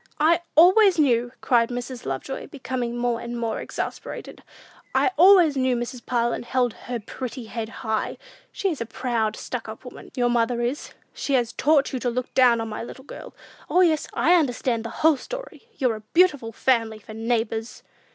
"I 0.19 0.41
always 0.55 0.97
knew," 0.97 1.31
cried 1.41 1.69
Mrs. 1.69 2.07
Lovejoy, 2.07 2.47
becoming 2.47 2.97
more 2.97 3.21
and 3.21 3.37
more 3.39 3.61
exasperated, 3.61 4.41
"I 4.95 5.11
always 5.15 5.55
knew 5.55 5.75
Mrs. 5.75 6.03
Parlin 6.03 6.41
held 6.41 6.73
her 6.73 6.79
head 6.85 7.05
pretty 7.05 7.45
high! 7.45 8.17
She 8.51 8.71
is 8.71 8.81
a 8.81 8.87
proud, 8.87 9.35
stuck 9.35 9.69
up 9.69 9.85
woman, 9.85 10.09
your 10.15 10.29
mother 10.29 10.59
is; 10.61 10.95
she 11.13 11.33
has 11.35 11.53
taught 11.53 11.93
you 11.93 11.99
to 11.99 12.09
look 12.09 12.33
down 12.33 12.59
on 12.59 12.67
my 12.67 12.81
little 12.83 13.05
girl! 13.05 13.35
O, 13.69 13.81
yes, 13.81 14.07
I 14.11 14.33
understand 14.33 14.83
the 14.83 14.89
whole 15.05 15.17
story! 15.17 15.67
You're 15.77 15.97
a 15.97 16.01
beautiful 16.15 16.51
family 16.51 16.97
for 16.97 17.13
neighbors!" 17.13 17.83